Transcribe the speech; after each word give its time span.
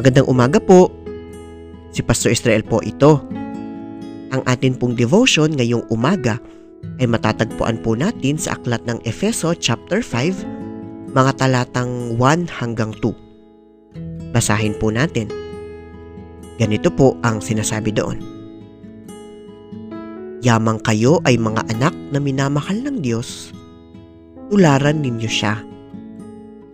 Magandang 0.00 0.32
umaga 0.32 0.56
po. 0.56 0.88
Si 1.92 2.00
Pastor 2.00 2.32
Israel 2.32 2.64
po 2.64 2.80
ito. 2.80 3.20
Ang 4.32 4.40
atin 4.48 4.72
pong 4.72 4.96
devotion 4.96 5.52
ngayong 5.52 5.84
umaga 5.92 6.40
ay 6.96 7.04
matatagpuan 7.04 7.76
po 7.84 7.92
natin 7.92 8.40
sa 8.40 8.56
aklat 8.56 8.80
ng 8.88 8.96
Efeso 9.04 9.52
chapter 9.52 10.00
5, 10.00 11.12
mga 11.12 11.36
talatang 11.36 12.16
1 12.16 12.48
hanggang 12.48 12.96
2. 12.96 14.32
Basahin 14.32 14.72
po 14.80 14.88
natin. 14.88 15.28
Ganito 16.56 16.88
po 16.88 17.20
ang 17.20 17.44
sinasabi 17.44 17.92
doon. 17.92 18.24
Yamang 20.40 20.80
kayo 20.80 21.20
ay 21.28 21.36
mga 21.36 21.76
anak 21.76 21.92
na 22.08 22.24
minamahal 22.24 22.80
ng 22.88 23.04
Diyos, 23.04 23.52
tularan 24.48 25.04
ninyo 25.04 25.28
siya. 25.28 25.60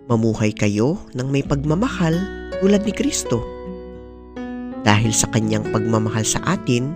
Mamuhay 0.07 0.55
kayo 0.55 1.03
ng 1.11 1.27
may 1.27 1.43
pagmamahal 1.43 2.36
tulad 2.61 2.81
ni 2.83 2.93
Kristo. 2.93 3.43
Dahil 4.81 5.11
sa 5.11 5.27
kanyang 5.29 5.67
pagmamahal 5.69 6.23
sa 6.23 6.39
atin, 6.47 6.95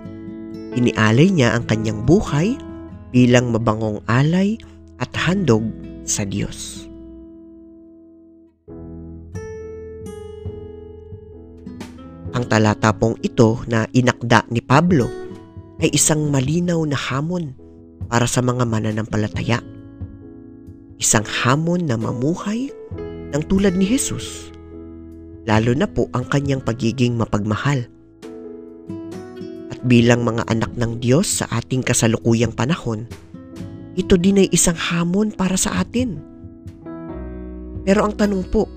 inialay 0.73 1.27
niya 1.29 1.53
ang 1.53 1.67
kanyang 1.67 2.01
buhay 2.07 2.55
bilang 3.11 3.51
mabangong 3.51 3.99
alay 4.07 4.55
at 4.97 5.11
handog 5.17 5.67
sa 6.07 6.23
Diyos. 6.23 6.87
Ang 12.31 12.47
talata 12.47 12.95
pong 12.95 13.19
ito 13.19 13.59
na 13.67 13.83
inakda 13.91 14.47
ni 14.47 14.63
Pablo 14.63 15.03
ay 15.83 15.91
isang 15.91 16.31
malinaw 16.31 16.79
na 16.87 16.95
hamon 16.95 17.51
para 18.07 18.23
sa 18.23 18.39
mga 18.39 18.63
mananampalataya. 18.63 19.59
Isang 20.95 21.27
hamon 21.27 21.91
na 21.91 21.99
mamuhay 21.99 22.71
ng 23.35 23.43
tulad 23.51 23.75
ni 23.75 23.83
Jesus, 23.83 24.47
lalo 25.45 25.71
na 25.73 25.89
po 25.89 26.07
ang 26.13 26.27
kanyang 26.29 26.61
pagiging 26.61 27.17
mapagmahal. 27.17 27.87
At 29.71 29.79
bilang 29.85 30.21
mga 30.21 30.45
anak 30.51 30.71
ng 30.77 31.01
Diyos 31.01 31.41
sa 31.41 31.49
ating 31.49 31.81
kasalukuyang 31.81 32.53
panahon, 32.53 33.09
ito 33.97 34.15
din 34.15 34.45
ay 34.45 34.47
isang 34.53 34.77
hamon 34.77 35.33
para 35.35 35.59
sa 35.59 35.81
atin. 35.81 36.21
Pero 37.81 38.05
ang 38.05 38.13
tanong 38.13 38.45
po, 38.47 38.69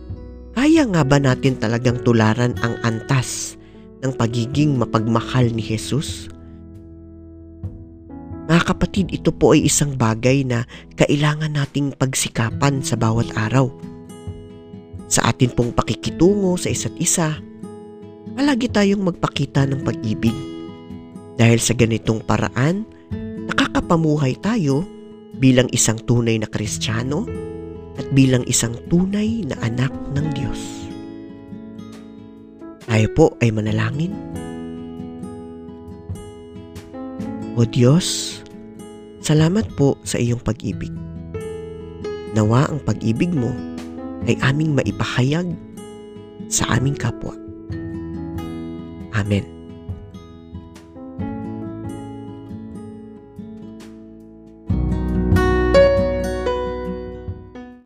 kaya 0.54 0.86
nga 0.88 1.02
ba 1.04 1.18
natin 1.20 1.58
talagang 1.58 2.00
tularan 2.02 2.56
ang 2.62 2.78
antas 2.86 3.58
ng 4.00 4.14
pagiging 4.14 4.74
mapagmahal 4.78 5.50
ni 5.50 5.60
Jesus? 5.60 6.30
Mga 8.44 8.62
kapatid, 8.76 9.06
ito 9.08 9.32
po 9.32 9.56
ay 9.56 9.64
isang 9.64 9.96
bagay 9.96 10.44
na 10.44 10.68
kailangan 11.00 11.56
nating 11.56 11.96
pagsikapan 11.96 12.84
sa 12.84 12.92
bawat 12.92 13.32
araw. 13.32 13.72
Sa 15.04 15.28
atin 15.28 15.52
pong 15.52 15.76
pakikitungo 15.76 16.56
sa 16.56 16.72
isa't 16.72 16.96
isa, 16.96 17.36
palagi 18.32 18.72
tayong 18.72 19.04
magpakita 19.04 19.68
ng 19.68 19.84
pag-ibig. 19.84 20.34
Dahil 21.36 21.60
sa 21.60 21.76
ganitong 21.76 22.24
paraan, 22.24 22.88
nakakapamuhay 23.50 24.38
tayo 24.40 24.86
bilang 25.36 25.68
isang 25.74 25.98
tunay 26.00 26.40
na 26.40 26.48
kristyano 26.48 27.26
at 28.00 28.06
bilang 28.16 28.42
isang 28.48 28.74
tunay 28.88 29.44
na 29.44 29.58
anak 29.60 29.92
ng 30.14 30.26
Diyos. 30.32 30.62
Tayo 32.88 33.08
po 33.12 33.34
ay 33.42 33.50
manalangin. 33.50 34.14
O 37.54 37.62
Diyos, 37.62 38.38
salamat 39.22 39.66
po 39.78 39.98
sa 40.02 40.18
iyong 40.18 40.42
pag-ibig. 40.42 40.90
Nawa 42.34 42.66
ang 42.66 42.82
pag-ibig 42.82 43.30
mo 43.30 43.73
ay 44.24 44.36
aming 44.40 44.72
maipahayag 44.76 45.52
sa 46.48 46.68
aming 46.76 46.96
kapwa. 46.96 47.32
Amen. 49.14 49.53